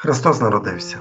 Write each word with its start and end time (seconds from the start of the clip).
Христос 0.00 0.40
народився. 0.40 0.98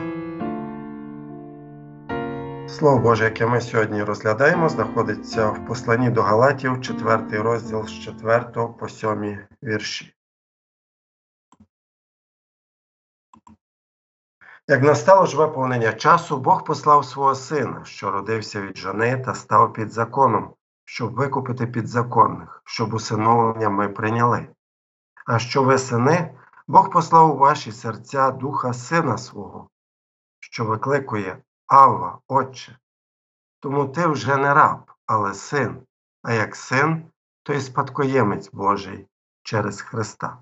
Слово 2.67 2.99
Боже, 2.99 3.23
яке 3.23 3.45
ми 3.45 3.61
сьогодні 3.61 4.03
розглядаємо, 4.03 4.69
знаходиться 4.69 5.49
в 5.49 5.65
посланні 5.65 6.09
до 6.09 6.21
Галатів, 6.21 6.81
4 6.81 7.41
розділ 7.41 7.87
з 7.87 7.99
4 7.99 8.45
по 8.79 8.89
7 8.89 9.37
вірші. 9.63 10.13
Як 14.67 14.83
настало 14.83 15.25
ж 15.25 15.37
виповнення 15.37 15.93
часу, 15.93 16.37
Бог 16.37 16.63
послав 16.63 17.05
свого 17.05 17.35
сина, 17.35 17.85
що 17.85 18.11
родився 18.11 18.61
від 18.61 18.77
жони 18.77 19.17
та 19.17 19.33
став 19.33 19.73
під 19.73 19.91
законом, 19.91 20.53
щоб 20.85 21.13
викупити 21.13 21.67
підзаконних, 21.67 22.61
щоб 22.65 22.93
усиновлення 22.93 23.69
ми 23.69 23.89
прийняли. 23.89 24.47
А 25.25 25.39
що 25.39 25.63
ви 25.63 25.77
сини, 25.77 26.37
Бог 26.67 26.91
послав 26.91 27.35
у 27.35 27.37
ваші 27.37 27.71
серця 27.71 28.31
Духа 28.31 28.73
Сина 28.73 29.17
свого, 29.17 29.69
що 30.39 30.65
викликує 30.65 31.43
Авва, 31.67 32.19
Отче. 32.27 32.77
Тому 33.59 33.87
ти 33.87 34.07
вже 34.07 34.37
не 34.37 34.53
раб, 34.53 34.91
але 35.05 35.33
син, 35.33 35.81
а 36.21 36.33
як 36.33 36.55
син, 36.55 37.11
то 37.43 37.53
й 37.53 37.61
спадкоємець 37.61 38.51
Божий 38.51 39.07
через 39.43 39.81
Христа. 39.81 40.41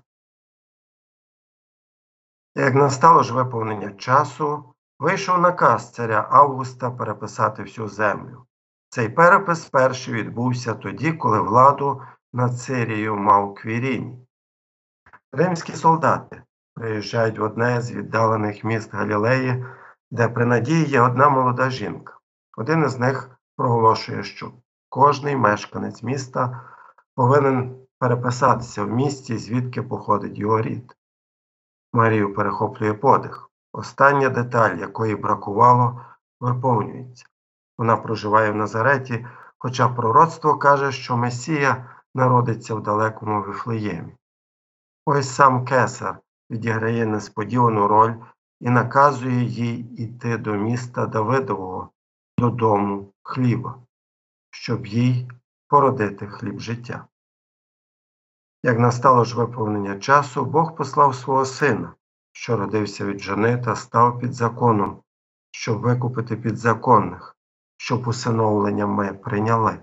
Як 2.54 2.74
настало 2.74 3.22
ж 3.22 3.34
виповнення 3.34 3.92
часу, 3.92 4.74
вийшов 4.98 5.40
наказ 5.40 5.92
царя 5.92 6.28
Августа 6.30 6.90
переписати 6.90 7.62
всю 7.62 7.88
землю. 7.88 8.46
Цей 8.88 9.08
перепис 9.08 9.64
перший 9.64 10.14
відбувся 10.14 10.74
тоді, 10.74 11.12
коли 11.12 11.40
владу 11.40 12.02
над 12.32 12.58
Сирією 12.58 13.16
мав 13.16 13.54
Квіріній. 13.54 14.25
Римські 15.36 15.72
солдати 15.72 16.42
приїжджають 16.74 17.38
в 17.38 17.42
одне 17.42 17.80
з 17.80 17.92
віддалених 17.92 18.64
міст 18.64 18.94
Галілеї, 18.94 19.64
де 20.10 20.28
при 20.28 20.46
надії 20.46 20.84
є 20.84 21.00
одна 21.00 21.28
молода 21.28 21.70
жінка. 21.70 22.18
Один 22.56 22.84
із 22.84 22.98
них 22.98 23.30
проголошує, 23.56 24.22
що 24.22 24.52
кожний 24.88 25.36
мешканець 25.36 26.02
міста 26.02 26.60
повинен 27.14 27.76
переписатися 27.98 28.84
в 28.84 28.90
місті, 28.90 29.38
звідки 29.38 29.82
походить 29.82 30.38
його 30.38 30.62
рід. 30.62 30.96
Марію 31.92 32.34
перехоплює 32.34 32.94
подих. 32.94 33.50
Остання 33.72 34.28
деталь, 34.28 34.76
якої 34.76 35.16
бракувало, 35.16 36.00
виповнюється. 36.40 37.26
Вона 37.78 37.96
проживає 37.96 38.50
в 38.50 38.56
Назареті, 38.56 39.26
хоча 39.58 39.88
пророцтво 39.88 40.58
каже, 40.58 40.92
що 40.92 41.16
Месія 41.16 41.90
народиться 42.14 42.74
в 42.74 42.82
далекому 42.82 43.42
Вифлеємі. 43.42 44.16
Ось 45.08 45.34
сам 45.34 45.64
кесар 45.64 46.18
відіграє 46.50 47.06
несподівану 47.06 47.88
роль 47.88 48.14
і 48.60 48.70
наказує 48.70 49.44
їй 49.44 49.94
іти 50.02 50.38
до 50.38 50.54
міста 50.54 51.06
Давидового, 51.06 51.90
додому 52.38 53.12
хліба, 53.22 53.82
щоб 54.50 54.86
їй 54.86 55.30
породити 55.68 56.26
хліб 56.26 56.60
життя. 56.60 57.06
Як 58.62 58.78
настало 58.78 59.24
ж 59.24 59.36
виповнення 59.36 59.98
часу, 59.98 60.44
Бог 60.44 60.76
послав 60.76 61.14
свого 61.14 61.44
сина, 61.44 61.94
що 62.32 62.56
родився 62.56 63.04
від 63.04 63.18
жони 63.18 63.58
та 63.58 63.76
став 63.76 64.18
під 64.18 64.34
законом, 64.34 65.02
щоб 65.50 65.80
викупити 65.80 66.36
підзаконних, 66.36 67.36
щоб 67.76 68.08
усиновлення 68.08 68.86
ми 68.86 69.14
прийняли. 69.14 69.82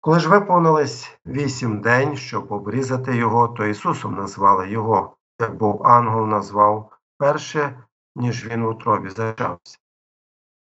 Коли 0.00 0.20
ж 0.20 0.28
виповнилось 0.28 1.18
вісім 1.26 1.80
день, 1.80 2.16
щоб 2.16 2.52
обрізати 2.52 3.16
його, 3.16 3.48
то 3.48 3.66
Ісусом 3.66 4.14
назвали 4.14 4.70
Його, 4.70 5.16
як 5.40 5.56
був 5.56 5.86
ангел 5.86 6.26
назвав 6.26 6.92
перше, 7.18 7.84
ніж 8.16 8.46
він 8.46 8.62
у 8.62 8.70
утробі 8.70 9.08
зачався. 9.08 9.78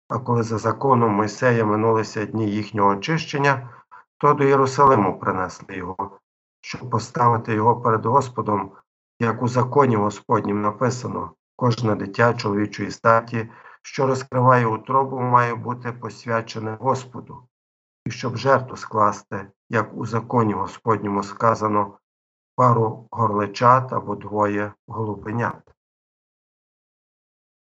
А 0.09 0.19
коли 0.19 0.43
за 0.43 0.59
законом 0.59 1.13
Мойсея 1.13 1.65
минулися 1.65 2.27
дні 2.27 2.51
їхнього 2.51 2.91
очищення, 2.91 3.71
то 4.19 4.35
до 4.35 4.45
Єрусалиму 4.45 5.19
принесли 5.19 5.77
його, 5.77 6.19
щоб 6.61 6.91
поставити 6.91 7.55
його 7.55 7.81
перед 7.81 8.07
Господом, 8.07 8.73
як 9.21 9.43
у 9.43 9.49
законі 9.49 9.97
Господнім 9.97 10.63
написано, 10.63 11.33
кожне 11.57 11.95
дитя 11.95 12.35
чоловічої 12.35 12.91
статі, 12.91 13.49
що 13.83 14.07
розкриває 14.07 14.67
утробу, 14.67 15.21
має 15.21 15.55
бути 15.55 15.93
посвячене 15.93 16.77
Господу 16.81 17.49
і 18.07 18.11
щоб 18.11 18.37
жертву 18.37 18.77
скласти, 18.77 19.51
як 19.71 19.95
у 19.95 20.07
законі 20.07 20.53
Господньому 20.53 21.23
сказано, 21.23 21.99
пару 22.57 23.09
горличат 23.11 23.93
або 23.93 24.17
двоє 24.17 24.73
голубенят. 24.87 25.75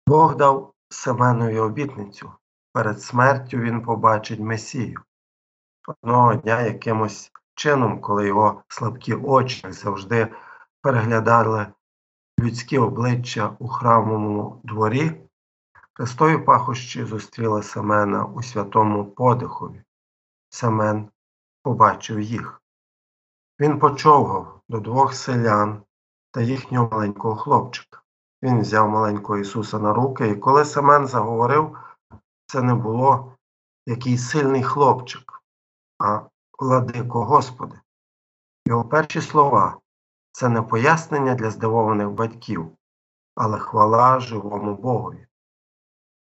Бог 0.07 0.35
дав 0.35 0.73
Семенові 0.89 1.59
обітницю. 1.59 2.31
Перед 2.73 3.01
смертю 3.01 3.57
він 3.57 3.81
побачить 3.81 4.39
Месію. 4.39 5.01
Одного 5.87 6.35
дня 6.35 6.61
якимось 6.61 7.31
чином, 7.55 8.01
коли 8.01 8.27
його 8.27 8.63
слабкі 8.67 9.13
очі 9.13 9.71
завжди 9.71 10.27
переглядали 10.81 11.67
людські 12.39 12.77
обличчя 12.77 13.55
у 13.59 13.67
храмовому 13.67 14.61
дворі, 14.63 15.21
Христові 15.93 16.37
пахощі 16.37 17.03
зустріли 17.03 17.63
Семена 17.63 18.25
у 18.25 18.43
святому 18.43 19.05
подихові. 19.05 19.84
Семен 20.55 21.09
побачив 21.63 22.21
їх. 22.21 22.61
Він 23.59 23.79
почовгав 23.79 24.61
до 24.69 24.79
двох 24.79 25.13
селян 25.13 25.83
та 26.31 26.41
їхнього 26.41 26.89
маленького 26.91 27.35
хлопчика. 27.35 28.01
Він 28.43 28.61
взяв 28.61 28.89
маленького 28.89 29.37
Ісуса 29.37 29.79
на 29.79 29.93
руки, 29.93 30.27
і 30.27 30.35
коли 30.35 30.65
Семен 30.65 31.07
заговорив, 31.07 31.77
це 32.45 32.61
не 32.61 32.75
було 32.75 33.35
який 33.85 34.17
сильний 34.17 34.63
хлопчик, 34.63 35.43
а 35.99 36.21
владико 36.59 37.25
Господи. 37.25 37.79
Його 38.67 38.85
перші 38.85 39.21
слова 39.21 39.79
це 40.31 40.49
не 40.49 40.61
пояснення 40.61 41.35
для 41.35 41.49
здивованих 41.49 42.09
батьків, 42.09 42.71
але 43.35 43.59
хвала 43.59 44.19
живому 44.19 44.75
Богові. 44.75 45.27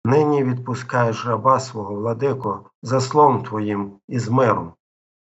Нині 0.05 0.43
відпускаєш 0.43 1.25
раба 1.25 1.59
свого, 1.59 1.95
владико, 1.95 2.69
за 2.81 3.01
словом 3.01 3.43
Твоїм 3.43 3.99
і 4.07 4.19
з 4.19 4.29
миром, 4.29 4.73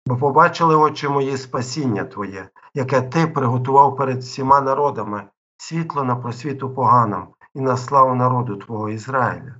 бо 0.05 0.17
побачили 0.17 0.75
очі 0.75 1.07
мої 1.07 1.37
спасіння 1.37 2.05
Твоє, 2.05 2.49
яке 2.73 3.01
Ти 3.01 3.27
приготував 3.27 3.95
перед 3.95 4.17
всіма 4.17 4.61
народами, 4.61 5.23
світло 5.57 6.03
на 6.03 6.15
просвіту 6.15 6.69
поганам 6.73 7.27
і 7.53 7.61
на 7.61 7.77
славу 7.77 8.15
народу 8.15 8.55
Твого 8.55 8.89
Ізраїля. 8.89 9.55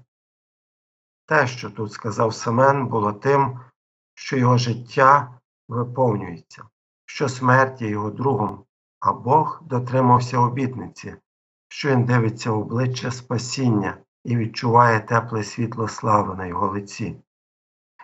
Те, 1.26 1.48
що 1.48 1.70
тут 1.70 1.94
сказав 1.94 2.34
Семен, 2.34 2.88
було 2.88 3.14
тим, 3.14 3.60
що 4.14 4.38
його 4.38 4.58
життя 4.58 5.40
виповнюється, 5.70 6.64
що 7.06 7.30
смерть 7.30 7.82
є 7.82 7.90
його 7.90 8.10
другом, 8.10 8.64
а 9.00 9.14
Бог 9.14 9.62
дотримався 9.64 10.40
обітниці, 10.40 11.16
що 11.68 11.90
він 11.90 12.06
дивиться 12.06 12.52
в 12.52 12.60
обличчя 12.60 13.12
спасіння 13.12 13.98
і 14.26 14.38
відчуває 14.38 15.00
тепле 15.00 15.44
світло 15.44 15.88
слави 15.88 16.36
на 16.36 16.46
його 16.46 16.68
лиці. 16.68 17.18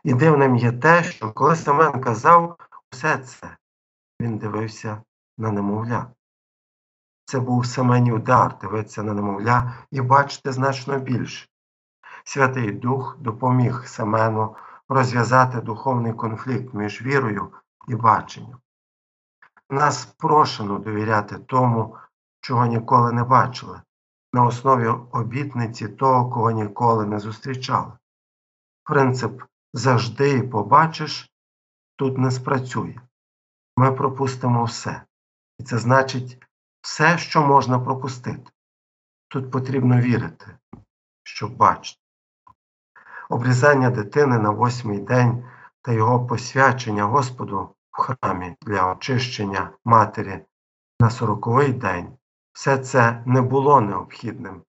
І 0.04 0.14
дивним 0.14 0.56
є 0.56 0.72
те, 0.72 1.04
що 1.04 1.32
коли 1.32 1.56
Семен 1.56 2.02
казав 2.02 2.58
усе 2.94 3.18
це, 3.18 3.58
він 4.22 4.38
дивився 4.38 5.02
на 5.38 5.52
немовля. 5.52 6.12
Це 7.26 7.40
був 7.40 7.66
Семенів 7.66 8.24
дар 8.24 8.58
дивитися 8.62 9.04
на 9.04 9.14
немовля 9.14 9.74
і 9.92 10.02
бачити 10.02 10.52
значно 10.52 11.00
більше. 11.00 11.48
Святий 12.24 12.72
Дух 12.72 13.18
допоміг 13.20 13.84
Семену 13.88 14.56
розв'язати 14.90 15.62
духовний 15.62 16.14
конфлікт 16.14 16.74
між 16.74 17.02
вірою 17.02 17.54
і 17.88 17.96
баченням. 17.96 18.60
Нас 19.70 20.06
прошено 20.06 20.80
довіряти 20.80 21.38
тому, 21.38 21.98
чого 22.42 22.66
ніколи 22.66 23.12
не 23.12 23.24
бачили, 23.24 23.82
на 24.34 24.46
основі 24.46 24.88
обітниці 25.12 25.88
того, 25.88 26.30
кого 26.30 26.52
ніколи 26.52 27.06
не 27.06 27.20
зустрічали. 27.20 27.92
Принцип 28.84 29.44
завжди 29.74 30.44
побачиш 30.44 31.32
тут 31.96 32.18
не 32.18 32.32
спрацює. 32.32 32.96
Ми 33.78 33.92
пропустимо 33.92 34.64
все. 34.64 35.04
І 35.60 35.64
це 35.64 35.78
значить 35.78 36.46
все, 36.82 37.18
що 37.18 37.42
можна 37.42 37.80
пропустити. 37.80 38.52
Тут 39.28 39.52
потрібно 39.52 40.02
вірити, 40.02 40.58
щоб 41.24 41.56
бачити. 41.56 42.02
Обрізання 43.30 43.90
дитини 43.90 44.40
на 44.40 44.50
восьмий 44.50 45.00
день 45.00 45.46
та 45.82 45.92
його 45.92 46.26
посвячення 46.26 47.04
Господу 47.04 47.76
в 47.92 48.02
храмі 48.02 48.56
для 48.62 48.92
очищення 48.92 49.72
матері 49.86 50.46
на 51.00 51.10
сороковий 51.10 51.74
день 51.74 52.18
все 52.54 52.78
це 52.78 53.24
не 53.26 53.42
було 53.42 53.82
необхідним 53.82 54.64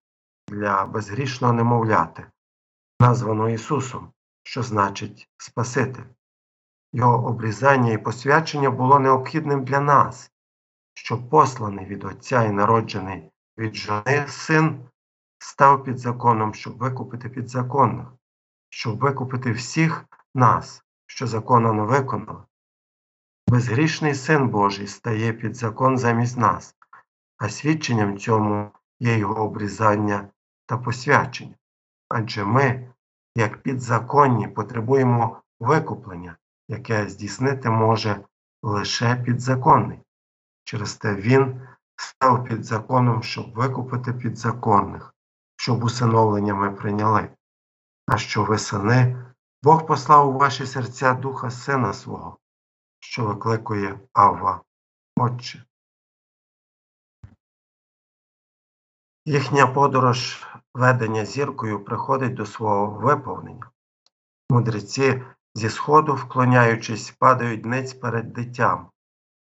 для 0.47 0.85
безгрішного 0.85 1.53
немовляти, 1.53 2.25
названого 2.99 3.49
Ісусом, 3.49 4.11
що 4.43 4.63
значить 4.63 5.29
Спаситель. 5.37 6.03
Його 6.93 7.27
обрізання 7.27 7.91
і 7.91 7.97
посвячення 7.97 8.69
було 8.69 8.99
необхідним 8.99 9.63
для 9.63 9.79
нас, 9.79 10.31
що 10.93 11.23
посланий 11.29 11.85
від 11.85 12.03
Отця 12.03 12.43
і 12.43 12.51
народжений 12.51 13.31
від 13.57 13.75
жони 13.75 14.27
син 14.27 14.89
став 15.39 15.83
під 15.83 15.97
законом, 15.97 16.53
щоб 16.53 16.77
викупити 16.77 17.29
підзаконних, 17.29 18.07
щоб 18.69 18.99
викупити 18.99 19.51
всіх 19.51 20.05
нас, 20.35 20.83
що 21.05 21.27
закону 21.27 21.73
не 21.73 21.83
виконали. 21.83 22.43
Безгрішний 23.47 24.15
Син 24.15 24.49
Божий 24.49 24.87
стає 24.87 25.33
під 25.33 25.55
закон 25.55 25.97
замість 25.97 26.37
нас, 26.37 26.75
а 27.43 27.49
свідченням 27.49 28.17
цьому 28.17 28.71
є 28.99 29.17
його 29.17 29.43
обрізання 29.43 30.27
та 30.65 30.77
посвячення. 30.77 31.55
Адже 32.09 32.45
ми, 32.45 32.93
як 33.35 33.63
підзаконні, 33.63 34.47
потребуємо 34.47 35.41
викуплення, 35.59 36.37
яке 36.67 37.09
здійснити 37.09 37.69
може 37.69 38.25
лише 38.61 39.15
підзаконний. 39.15 39.99
Через 40.63 40.95
те 40.95 41.15
Він 41.15 41.61
став 41.95 42.45
під 42.45 42.63
законом, 42.63 43.23
щоб 43.23 43.53
викупити 43.53 44.13
підзаконних, 44.13 45.13
щоб 45.55 45.83
усиновлення 45.83 46.55
ми 46.55 46.71
прийняли. 46.71 47.29
А 48.07 48.17
що 48.17 48.43
ви 48.43 48.57
сини, 48.57 49.25
Бог 49.63 49.85
послав 49.85 50.29
у 50.29 50.37
ваші 50.37 50.65
серця 50.65 51.13
Духа 51.13 51.51
Сина 51.51 51.93
свого, 51.93 52.37
що 52.99 53.25
викликує 53.25 53.99
Авва, 54.13 54.61
Отче. 55.17 55.63
Їхня 59.25 59.67
подорож 59.67 60.47
ведення 60.73 61.25
зіркою 61.25 61.83
приходить 61.83 62.33
до 62.33 62.45
свого 62.45 62.85
виповнення. 62.85 63.71
Мудреці 64.49 65.23
зі 65.55 65.69
сходу, 65.69 66.15
вклоняючись, 66.15 67.11
падають 67.11 67.65
ниць 67.65 67.93
перед 67.93 68.33
дитям, 68.33 68.89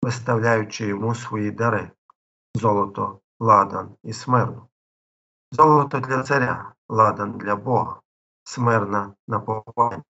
виставляючи 0.03 0.87
йому 0.87 1.15
свої 1.15 1.51
дари 1.51 1.91
золото, 2.55 3.21
ладан 3.41 3.95
і 4.03 4.13
смирну. 4.13 4.69
Золото 5.53 6.01
для 6.01 6.23
царя, 6.23 6.75
ладан 6.89 7.33
для 7.33 7.57
Бога, 7.57 8.01
смирна 8.45 9.15
на 9.29 9.41
поховання. 9.41 10.05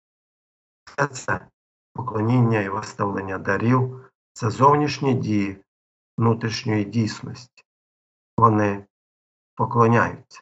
Все 0.86 1.08
це 1.08 1.48
поклоніння 1.94 2.62
і 2.62 2.70
виставлення 2.70 3.38
дарів 3.38 4.12
це 4.34 4.50
зовнішні 4.50 5.14
дії 5.14 5.58
внутрішньої 6.18 6.86
дійсності. 6.86 7.64
Вони 8.38 8.86
поклоняються. 9.56 10.42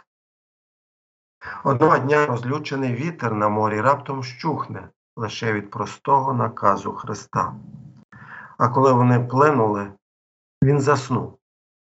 Одного 1.63 1.97
дня 1.97 2.25
розлючений 2.25 2.95
вітер 2.95 3.33
на 3.33 3.49
морі 3.49 3.81
раптом 3.81 4.23
щухне 4.23 4.89
лише 5.15 5.53
від 5.53 5.71
простого 5.71 6.33
наказу 6.33 6.93
Христа. 6.93 7.53
А 8.57 8.69
коли 8.69 8.93
вони 8.93 9.19
плинули, 9.19 9.91
він 10.63 10.79
заснув, 10.79 11.39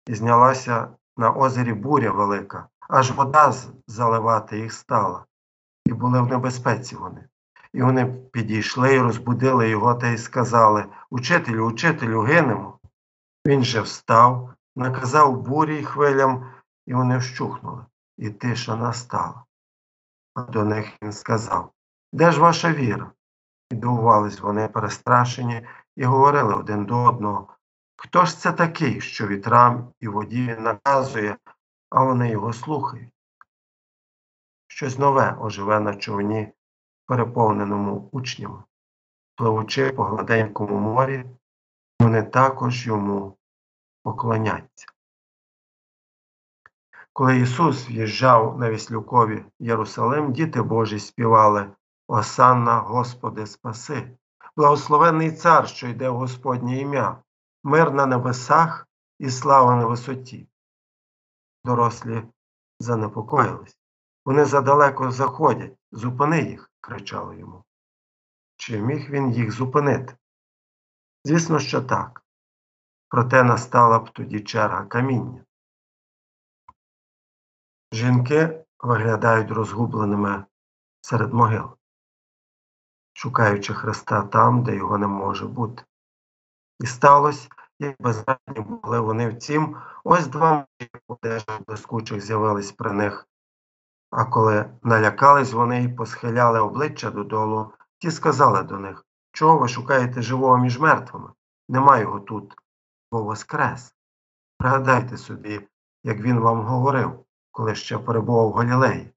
і 0.07 0.15
знялася 0.15 0.87
на 1.17 1.31
озері 1.31 1.73
буря 1.73 2.11
велика, 2.11 2.67
аж 2.89 3.11
вода 3.11 3.53
заливати 3.87 4.59
їх 4.59 4.73
стала, 4.73 5.25
і 5.85 5.93
були 5.93 6.21
в 6.21 6.27
небезпеці 6.27 6.95
вони. 6.95 7.27
І 7.73 7.81
вони 7.81 8.05
підійшли 8.05 8.95
і 8.95 9.01
розбудили 9.01 9.69
його 9.69 9.95
та 9.95 10.07
й 10.07 10.17
сказали 10.17 10.85
Учителю, 11.09 11.65
учителю, 11.65 12.21
гинемо. 12.21 12.79
Він 13.47 13.63
же 13.63 13.81
встав, 13.81 14.53
наказав 14.75 15.41
бурі 15.41 15.75
й 15.75 15.83
хвилям, 15.83 16.45
і 16.91 16.93
вони 16.93 17.17
вщухнули, 17.17 17.85
і 18.17 18.29
тиша 18.29 18.75
настала. 18.75 19.45
А 20.33 20.41
до 20.41 20.65
них 20.65 20.93
він 21.01 21.13
сказав 21.13 21.71
Де 22.13 22.31
ж 22.31 22.39
ваша 22.39 22.73
віра? 22.73 23.11
І 23.69 23.75
дивувались 23.75 24.39
вони 24.39 24.67
перестрашені 24.67 25.67
і 25.95 26.03
говорили 26.03 26.53
один 26.53 26.85
до 26.85 27.03
одного 27.03 27.47
Хто 27.95 28.25
ж 28.25 28.37
це 28.37 28.51
такий, 28.51 29.01
що 29.01 29.27
вітрам 29.27 29.93
і 29.99 30.07
воді 30.07 30.47
він 30.47 30.63
наказує, 30.63 31.37
а 31.89 32.03
вони 32.03 32.29
його 32.29 32.53
слухають? 32.53 33.13
Щось 34.67 34.97
нове 34.97 35.37
оживе 35.39 35.79
на 35.79 35.95
човні, 35.95 36.53
переповненому 37.05 38.09
учнями. 38.11 38.63
Пливучи 39.35 39.89
по 39.89 40.03
гладенькому 40.03 40.79
морі, 40.79 41.25
вони 41.99 42.23
також 42.23 42.87
йому 42.87 43.37
поклоняться. 44.03 44.90
Коли 47.13 47.39
Ісус 47.39 47.89
в'їжджав 47.89 48.59
на 48.59 48.69
Віслюкові 48.69 49.45
Єрусалим, 49.59 50.33
діти 50.33 50.61
Божі 50.61 50.99
співали 50.99 51.71
Осанна, 52.07 52.79
Господи, 52.79 53.47
спаси, 53.47 54.17
благословенний 54.55 55.31
цар, 55.31 55.67
що 55.67 55.87
йде 55.87 56.09
в 56.09 56.17
Господнє 56.17 56.79
ім'я, 56.79 57.23
мир 57.63 57.91
на 57.91 58.05
небесах 58.05 58.87
і 59.19 59.29
слава 59.29 59.75
на 59.75 59.85
висоті. 59.85 60.47
Дорослі 61.65 62.23
занепокоїлись. 62.79 63.77
Вони 64.25 64.45
задалеко 64.45 65.11
заходять, 65.11 65.77
зупини 65.91 66.41
їх, 66.41 66.71
кричали 66.81 67.37
йому. 67.39 67.63
Чи 68.55 68.81
міг 68.81 69.09
він 69.09 69.31
їх 69.31 69.51
зупинити? 69.51 70.15
Звісно, 71.25 71.59
що 71.59 71.81
так. 71.81 72.23
Проте 73.09 73.43
настала 73.43 73.99
б 73.99 74.09
тоді 74.09 74.39
черга 74.39 74.85
каміння. 74.85 75.45
Жінки 77.93 78.65
виглядають 78.79 79.51
розгубленими 79.51 80.45
серед 81.01 81.33
могил, 81.33 81.69
шукаючи 83.13 83.73
Христа 83.73 84.21
там, 84.21 84.63
де 84.63 84.75
його 84.75 84.97
не 84.97 85.07
може 85.07 85.47
бути. 85.47 85.83
І 86.79 86.85
сталося, 86.85 87.49
як 87.79 87.95
безрадні 87.99 88.59
були 88.59 88.99
вони 88.99 89.29
втім, 89.29 89.77
ось 90.03 90.27
два 90.27 90.65
одежах 91.07 91.61
блискучих 91.67 92.21
з'явились 92.21 92.71
при 92.71 92.91
них. 92.91 93.27
А 94.11 94.25
коли 94.25 94.69
налякались 94.83 95.53
вони 95.53 95.83
й 95.83 95.93
посхиляли 95.93 96.59
обличчя 96.59 97.11
додолу, 97.11 97.73
ті 97.97 98.11
сказали 98.11 98.63
до 98.63 98.77
них 98.77 99.05
Чого 99.31 99.57
ви 99.57 99.67
шукаєте 99.67 100.21
живого 100.21 100.57
між 100.57 100.79
мертвими? 100.79 101.29
Нема 101.69 101.99
його 101.99 102.19
тут, 102.19 102.55
бо 103.11 103.23
воскрес. 103.23 103.95
Пригадайте 104.57 105.17
собі, 105.17 105.67
як 106.03 106.19
він 106.19 106.39
вам 106.39 106.61
говорив 106.61 107.25
коли 107.51 107.75
ще 107.75 107.97
перебував 107.97 108.49
в 108.49 108.53
Галілеї. 108.53 109.13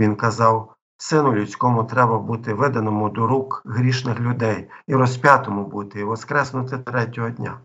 Він 0.00 0.16
казав, 0.16 0.76
сину 0.96 1.34
людському 1.34 1.84
треба 1.84 2.18
бути 2.18 2.54
виданому 2.54 3.10
до 3.10 3.26
рук 3.26 3.62
грішних 3.64 4.20
людей 4.20 4.70
і 4.86 4.94
розп'ятому 4.94 5.66
бути, 5.66 6.00
і 6.00 6.04
воскреснути 6.04 6.78
третього 6.78 7.30
дня. 7.30 7.60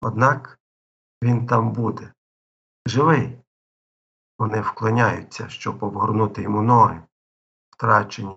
Однак 0.00 0.60
він 1.22 1.46
там 1.46 1.72
буде, 1.72 2.12
живий. 2.86 3.38
Вони 4.38 4.60
вклоняються, 4.60 5.48
щоб 5.48 5.82
обгорнути 5.82 6.42
йому 6.42 6.62
ноги, 6.62 7.02
втрачені 7.70 8.36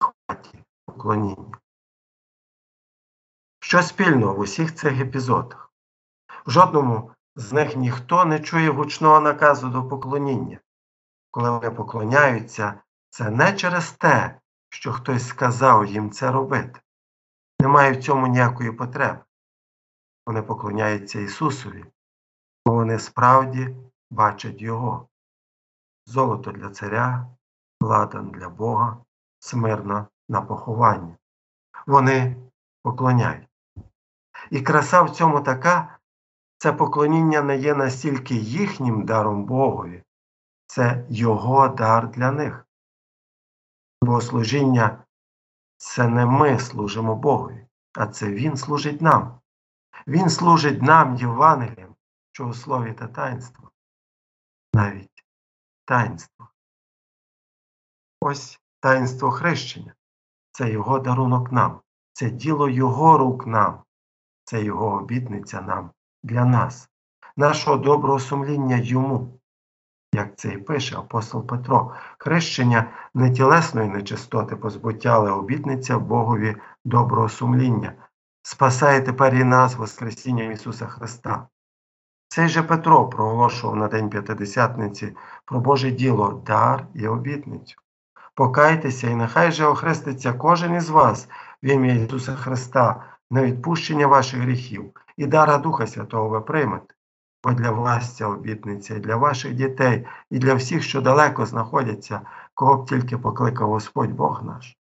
в 0.00 0.12
хаті 0.28 0.64
поклоніння. 0.86 1.58
Що 3.60 3.82
спільного 3.82 4.34
в 4.34 4.38
усіх 4.38 4.74
цих 4.74 5.00
епізодах? 5.00 5.72
В 6.46 6.50
жодному 6.50 7.10
з 7.36 7.52
них 7.52 7.76
ніхто 7.76 8.24
не 8.24 8.40
чує 8.40 8.70
гучного 8.70 9.20
наказу 9.20 9.68
до 9.68 9.88
поклоніння. 9.88 10.58
Коли 11.30 11.50
вони 11.50 11.70
поклоняються, 11.70 12.80
це 13.10 13.30
не 13.30 13.52
через 13.52 13.92
те, 13.92 14.40
що 14.68 14.92
хтось 14.92 15.28
сказав 15.28 15.86
їм 15.86 16.10
це 16.10 16.30
робити. 16.30 16.80
Немає 17.60 17.92
в 17.92 18.02
цьому 18.02 18.26
ніякої 18.26 18.72
потреби. 18.72 19.24
Вони 20.26 20.42
поклоняються 20.42 21.20
Ісусові, 21.20 21.84
бо 22.66 22.74
вони 22.74 22.98
справді 22.98 23.76
бачать 24.10 24.62
Його. 24.62 25.08
Золото 26.06 26.52
для 26.52 26.70
царя, 26.70 27.26
ладан 27.80 28.30
для 28.30 28.48
Бога, 28.48 28.98
смирна 29.38 30.06
на 30.28 30.42
поховання. 30.42 31.16
Вони 31.86 32.36
поклоняють. 32.82 33.48
І 34.50 34.60
краса 34.60 35.02
в 35.02 35.10
цьому 35.10 35.40
така, 35.40 35.98
це 36.58 36.72
поклоніння 36.72 37.42
не 37.42 37.56
є 37.56 37.74
настільки 37.74 38.34
їхнім 38.34 39.04
даром 39.04 39.44
Богові, 39.44 40.02
це 40.66 41.06
Його 41.08 41.68
дар 41.68 42.10
для 42.10 42.30
них. 42.30 42.66
Богослужіння 44.02 45.04
це 45.76 46.08
не 46.08 46.26
ми 46.26 46.58
служимо 46.58 47.16
Богові, 47.16 47.66
а 47.98 48.06
це 48.06 48.30
Він 48.32 48.56
служить 48.56 49.02
нам. 49.02 49.40
Він 50.06 50.30
служить 50.30 50.82
нам 50.82 51.16
Євангелієм, 51.16 51.94
що 52.32 52.46
у 52.46 52.54
слові 52.54 52.92
та 52.92 53.06
таїнство. 53.06 53.70
Навіть 54.74 55.24
таїнство. 55.84 56.48
Ось 58.20 58.60
таїнство 58.80 59.30
хрещення. 59.30 59.94
Це 60.52 60.70
Його 60.70 60.98
дарунок 60.98 61.52
нам, 61.52 61.80
це 62.12 62.30
діло 62.30 62.68
Його 62.68 63.18
рук 63.18 63.46
нам, 63.46 63.84
це 64.44 64.62
Його 64.62 64.86
обітниця 64.86 65.60
нам 65.60 65.90
для 66.24 66.44
нас, 66.44 66.88
нашого 67.36 67.76
доброго 67.76 68.18
сумління 68.18 68.76
йому, 68.76 69.40
як 70.14 70.36
це 70.36 70.48
і 70.48 70.58
пише 70.58 70.96
апостол 70.96 71.46
Петро, 71.46 71.92
хрещення 72.18 72.90
не 73.14 73.30
тілесної 73.30 73.88
нечистоти 73.88 74.56
позбуття, 74.56 75.14
але 75.14 75.30
обітниця 75.30 75.98
Богові 75.98 76.56
доброго 76.84 77.28
сумління, 77.28 77.92
спасає 78.42 79.00
тепер 79.00 79.34
і 79.34 79.44
нас 79.44 79.76
Воскресінням 79.76 80.52
Ісуса 80.52 80.86
Христа. 80.86 81.48
Цей 82.28 82.48
же 82.48 82.62
Петро 82.62 83.08
проголошував 83.08 83.76
на 83.76 83.88
День 83.88 84.10
П'ятидесятниці 84.10 85.16
про 85.44 85.60
Боже 85.60 85.90
діло, 85.90 86.42
дар 86.46 86.86
і 86.94 87.08
обітницю. 87.08 87.76
Покайтеся, 88.34 89.10
і 89.10 89.14
нехай 89.14 89.52
же 89.52 89.66
охреститься 89.66 90.32
кожен 90.32 90.74
із 90.74 90.90
вас 90.90 91.28
в 91.62 91.66
ім'я 91.66 91.94
Ісуса 91.94 92.34
Христа 92.34 93.04
на 93.30 93.42
відпущення 93.42 94.06
ваших 94.06 94.40
гріхів, 94.40 94.90
і 95.16 95.26
дара 95.26 95.58
Духа 95.58 95.86
Святого 95.86 96.28
ви 96.28 96.40
приймете. 96.40 96.94
Бо 97.44 97.52
для 97.52 97.70
вас 97.70 98.16
ця 98.16 98.26
обітниця, 98.26 98.94
і 98.94 99.00
для 99.00 99.16
ваших 99.16 99.54
дітей, 99.54 100.06
і 100.30 100.38
для 100.38 100.54
всіх, 100.54 100.82
що 100.82 101.00
далеко 101.00 101.46
знаходяться, 101.46 102.20
кого 102.54 102.76
б 102.76 102.86
тільки 102.86 103.18
покликав 103.18 103.68
Господь 103.68 104.12
Бог 104.12 104.44
наш. 104.44 104.76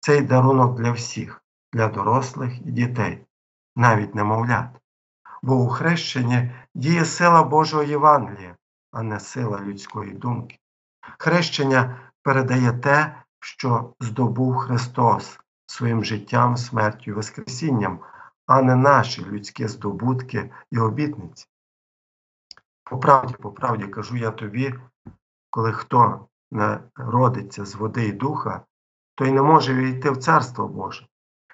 Цей 0.00 0.20
дарунок 0.20 0.80
для 0.80 0.92
всіх, 0.92 1.42
для 1.72 1.88
дорослих 1.88 2.66
і 2.66 2.70
дітей, 2.70 3.26
навіть 3.76 4.14
немовлят. 4.14 4.68
Бо 5.42 5.54
у 5.54 5.68
хрещенні 5.68 6.50
діє 6.74 7.04
сила 7.04 7.42
Божого 7.42 7.82
Євангелія, 7.82 8.56
а 8.92 9.02
не 9.02 9.20
сила 9.20 9.60
людської 9.60 10.12
думки. 10.12 10.58
Хрещення 11.18 12.00
передає 12.22 12.72
те, 12.72 13.22
що 13.40 13.94
здобув 14.00 14.56
Христос 14.56 15.38
своїм 15.66 16.04
життям, 16.04 16.56
смертю 16.56 17.10
і 17.10 17.14
Воскресінням, 17.14 18.00
а 18.48 18.62
не 18.62 18.76
наші 18.76 19.24
людські 19.24 19.68
здобутки 19.68 20.50
і 20.70 20.78
обітниці. 20.78 21.46
По 22.84 22.98
правді, 22.98 23.34
по 23.34 23.52
правді 23.52 23.86
кажу 23.86 24.16
я 24.16 24.30
тобі, 24.30 24.74
коли 25.50 25.72
хто 25.72 26.26
народиться 26.96 27.64
з 27.64 27.74
води 27.74 28.08
і 28.08 28.12
духа, 28.12 28.62
той 29.14 29.32
не 29.32 29.42
може 29.42 29.74
війти 29.74 30.10
в 30.10 30.16
Царство 30.16 30.68
Боже. 30.68 31.06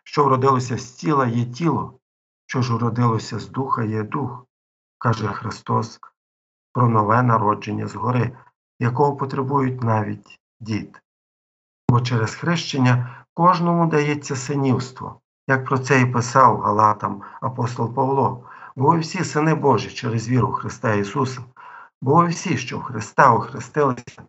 Що 0.05 0.25
вродилося 0.25 0.79
з 0.79 0.93
тіла 0.93 1.27
є 1.27 1.45
тіло, 1.45 1.99
що 2.47 2.63
ж 2.63 2.75
уродилося 2.75 3.39
з 3.39 3.49
духа 3.49 3.85
є 3.85 4.03
дух, 4.03 4.47
каже 4.99 5.29
Христос 5.29 6.01
про 6.73 6.89
нове 6.89 7.23
народження 7.23 7.87
згори, 7.87 8.39
якого 8.79 9.17
потребують 9.17 9.83
навіть 9.83 10.41
діти. 10.61 11.01
Бо 11.89 12.01
через 12.01 12.35
хрещення 12.35 13.25
кожному 13.35 13.87
дається 13.87 14.37
синівство, 14.37 15.21
як 15.49 15.65
про 15.65 15.79
це 15.79 16.01
і 16.01 16.07
писав 16.07 16.61
Галатам 16.61 17.23
апостол 17.41 17.95
Павло, 17.95 18.49
бо 18.77 18.91
ви 18.91 18.99
всі 18.99 19.25
сини 19.25 19.55
Божі 19.55 19.91
через 19.91 20.29
віру 20.29 20.53
Христа 20.53 20.95
Ісуса, 20.95 21.41
бо 22.03 22.15
ви 22.15 22.29
всі, 22.29 22.57
що 22.57 22.79
в 22.79 22.83
Христа 22.83 23.33
охрестилися, 23.33 24.23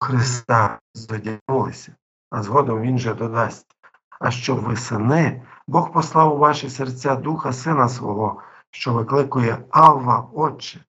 в 0.00 0.04
Христа 0.04 0.78
зодягнулися, 0.94 1.94
а 2.30 2.42
згодом 2.42 2.80
Він 2.80 2.98
же 2.98 3.14
додасть. 3.14 3.66
А 4.20 4.30
щоб 4.30 4.60
ви 4.60 4.76
сини, 4.76 5.42
Бог 5.66 5.92
послав 5.92 6.34
у 6.34 6.38
ваші 6.38 6.70
серця 6.70 7.16
Духа 7.16 7.52
Сина 7.52 7.88
свого, 7.88 8.42
що 8.70 8.92
викликує 8.92 9.64
Авва, 9.70 10.28
Отче. 10.32 10.84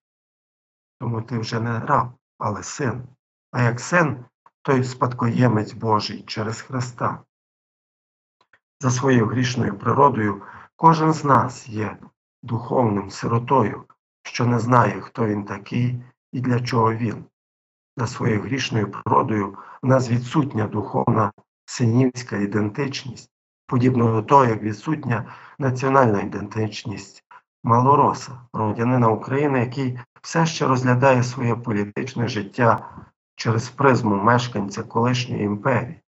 Тому 1.00 1.22
ти 1.22 1.38
вже 1.38 1.60
не 1.60 1.80
раб, 1.80 2.08
але 2.38 2.62
син. 2.62 3.02
А 3.52 3.62
як 3.62 3.80
син, 3.80 4.24
то 4.62 4.72
й 4.72 4.84
спадкоємець 4.84 5.72
Божий 5.72 6.22
через 6.22 6.60
Христа. 6.60 7.18
За 8.80 8.90
своєю 8.90 9.26
грішною 9.26 9.78
природою 9.78 10.42
кожен 10.76 11.12
з 11.12 11.24
нас 11.24 11.68
є 11.68 11.96
духовним 12.42 13.10
сиротою, 13.10 13.84
що 14.22 14.46
не 14.46 14.58
знає, 14.58 15.00
хто 15.00 15.26
він 15.26 15.44
такий 15.44 16.02
і 16.32 16.40
для 16.40 16.60
чого 16.60 16.94
він. 16.94 17.24
За 17.96 18.06
своєю 18.06 18.40
грішною 18.40 18.90
природою 18.90 19.58
в 19.82 19.86
нас 19.86 20.10
відсутня 20.10 20.66
духовна 20.66 21.32
синівська 21.64 22.36
ідентичність, 22.36 23.30
подібно 23.66 24.12
до 24.12 24.22
того, 24.22 24.44
як 24.44 24.62
відсутня 24.62 25.34
національна 25.58 26.20
ідентичність 26.20 27.24
малороса, 27.64 28.40
громадянина 28.52 29.08
України, 29.08 29.60
який 29.60 29.98
все 30.22 30.46
ще 30.46 30.66
розглядає 30.66 31.22
своє 31.22 31.56
політичне 31.56 32.28
життя 32.28 32.90
через 33.36 33.68
призму 33.68 34.16
мешканця 34.16 34.82
колишньої 34.82 35.42
імперії. 35.42 36.00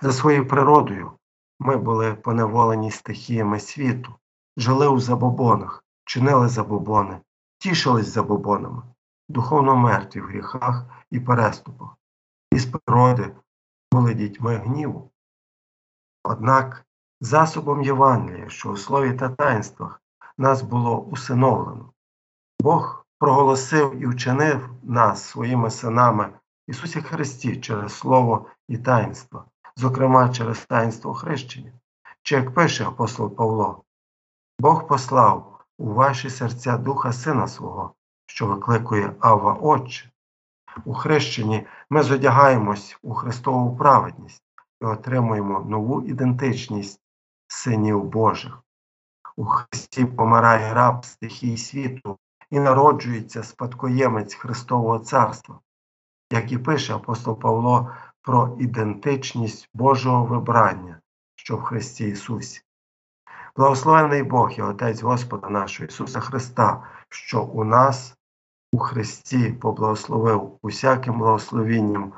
За 0.00 0.12
своєю 0.12 0.48
природою 0.48 1.12
ми 1.58 1.76
були 1.76 2.14
поневолені 2.14 2.90
стихіями 2.90 3.60
світу, 3.60 4.14
жили 4.56 4.88
у 4.88 4.98
забобонах, 4.98 5.84
чинили 6.04 6.48
забобони, 6.48 7.20
тішились 7.58 8.06
забобонами, 8.06 8.82
духовно 9.28 9.76
мертві 9.76 10.20
в 10.20 10.24
гріхах 10.24 10.84
і 11.10 11.20
переступах, 11.20 11.88
із 12.52 12.66
природи 12.66 13.36
були 13.92 14.14
дітьми 14.14 14.56
гніву. 14.56 15.10
Однак 16.24 16.86
засобом 17.20 17.82
Євангелія, 17.82 18.48
що 18.48 18.70
у 18.70 18.76
слові 18.76 19.12
та 19.12 19.28
таїнствах 19.28 20.02
нас 20.38 20.62
було 20.62 21.00
усиновлено, 21.00 21.92
Бог 22.60 23.06
проголосив 23.18 24.02
і 24.02 24.06
вчинив 24.06 24.70
нас 24.82 25.24
своїми 25.24 25.70
синами 25.70 26.32
Ісусі 26.66 27.00
Христі 27.00 27.60
через 27.60 27.92
Слово 27.92 28.46
і 28.68 28.78
таїнство, 28.78 29.44
зокрема 29.76 30.28
через 30.28 30.66
таїнство 30.66 31.14
хрещення. 31.14 31.72
Чи 32.22 32.34
як 32.34 32.54
пише 32.54 32.86
апостол 32.86 33.34
Павло, 33.36 33.82
Бог 34.58 34.86
послав 34.86 35.64
у 35.78 35.92
ваші 35.92 36.30
серця 36.30 36.78
Духа 36.78 37.12
Сина 37.12 37.48
свого, 37.48 37.94
що 38.26 38.46
викликує 38.46 39.14
Ава 39.20 39.52
Отче. 39.52 40.10
У 40.84 40.94
хрещенні 40.94 41.66
ми 41.90 42.02
зодягаємось 42.02 42.98
у 43.02 43.14
Христову 43.14 43.76
праведність 43.76 44.42
і 44.80 44.84
отримуємо 44.84 45.60
нову 45.60 46.02
ідентичність 46.02 47.00
синів 47.46 48.04
Божих. 48.04 48.58
У 49.36 49.44
Христі 49.44 50.04
помирає 50.04 50.74
раб 50.74 51.04
стихій 51.04 51.56
світу 51.56 52.18
і 52.50 52.60
народжується 52.60 53.42
спадкоємець 53.42 54.34
Христового 54.34 54.98
Царства, 54.98 55.60
як 56.32 56.52
і 56.52 56.58
пише 56.58 56.94
апостол 56.94 57.38
Павло 57.38 57.92
про 58.24 58.56
ідентичність 58.60 59.68
Божого 59.74 60.24
вибрання, 60.24 61.00
що 61.36 61.56
в 61.56 61.62
Христі 61.62 62.08
Ісусі. 62.08 62.60
Благословений 63.56 64.22
Бог 64.22 64.52
і 64.52 64.62
Отець 64.62 65.02
Господа 65.02 65.48
нашого 65.48 65.86
Ісуса 65.86 66.20
Христа, 66.20 66.82
що 67.08 67.42
у 67.42 67.64
нас 67.64 68.16
у 68.72 68.78
Христі 68.78 69.50
поблагословив 69.50 70.58
усяким 70.62 71.18
благословінням 71.18 72.12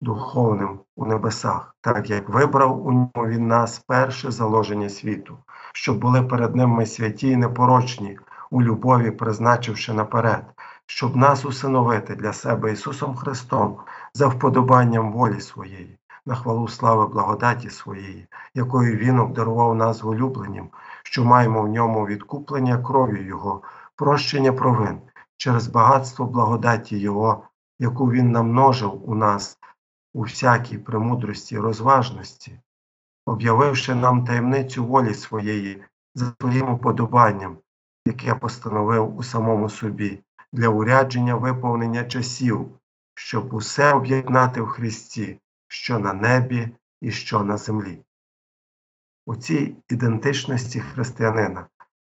духовним 0.00 0.80
у 0.96 1.06
небесах, 1.06 1.76
так 1.80 2.10
як 2.10 2.28
вибрав 2.28 2.86
у 2.86 2.92
ньому 2.92 3.28
Він 3.28 3.46
нас 3.46 3.78
перше 3.78 4.30
заложення 4.30 4.88
світу, 4.88 5.38
щоб 5.72 5.98
були 5.98 6.22
перед 6.22 6.56
Ним 6.56 6.70
ми 6.70 6.86
святі 6.86 7.28
і 7.28 7.36
непорочні, 7.36 8.18
у 8.50 8.62
любові, 8.62 9.10
призначивши 9.10 9.92
наперед, 9.92 10.44
щоб 10.86 11.16
нас 11.16 11.44
усиновити 11.44 12.14
для 12.14 12.32
себе 12.32 12.72
Ісусом 12.72 13.16
Христом 13.16 13.78
за 14.16 14.28
вподобанням 14.28 15.12
волі 15.12 15.40
своєї, 15.40 15.98
на 16.26 16.34
хвалу 16.34 16.68
слави 16.68 17.06
благодаті 17.06 17.70
своєї, 17.70 18.26
якою 18.54 18.96
Він 18.96 19.18
обдарував 19.18 19.74
нас 19.74 20.04
улюбленням, 20.04 20.68
що 21.02 21.24
маємо 21.24 21.62
в 21.62 21.68
ньому 21.68 22.06
відкуплення 22.06 22.78
кров'ю 22.78 23.26
Його, 23.26 23.62
прощення 23.96 24.52
провин 24.52 24.98
через 25.36 25.68
багатство 25.68 26.26
благодаті 26.26 26.98
Його, 26.98 27.42
яку 27.78 28.10
Він 28.10 28.30
намножив 28.32 29.10
у 29.10 29.14
нас 29.14 29.58
у 30.14 30.22
всякій 30.22 30.78
премудрості 30.78 31.58
розважності, 31.58 32.60
об'явивши 33.26 33.94
нам 33.94 34.24
таємницю 34.24 34.84
волі 34.84 35.14
своєї 35.14 35.82
за 36.14 36.32
своїм 36.40 36.70
уподобанням, 36.70 37.56
яке 38.06 38.34
постановив 38.34 39.16
у 39.16 39.22
самому 39.22 39.68
собі, 39.68 40.20
для 40.52 40.68
урядження 40.68 41.34
виповнення 41.34 42.04
часів, 42.04 42.68
щоб 43.16 43.54
усе 43.54 43.92
об'єднати 43.92 44.60
в 44.60 44.66
Христі, 44.66 45.40
що 45.68 45.98
на 45.98 46.12
небі 46.12 46.68
і 47.00 47.10
що 47.10 47.44
на 47.44 47.56
землі. 47.56 48.04
У 49.26 49.36
цій 49.36 49.76
ідентичності 49.88 50.80
християнина 50.80 51.66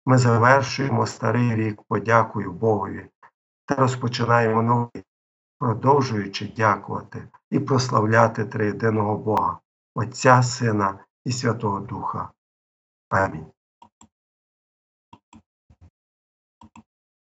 ми 0.06 0.18
завершуємо 0.18 1.06
старий 1.06 1.56
рік 1.56 1.82
подякою 1.84 2.52
Богові 2.52 3.10
та 3.66 3.76
розпочинаємо 3.76 4.62
новий, 4.62 5.04
продовжуючи 5.60 6.54
дякувати 6.58 7.28
і 7.52 7.60
прославляти 7.60 8.46
триєдиного 8.46 9.18
Бога, 9.18 9.60
Отця 9.96 10.44
Сина 10.44 11.06
і 11.26 11.32
Святого 11.32 11.80
Духа. 11.80 12.32
Амінь. 13.10 13.46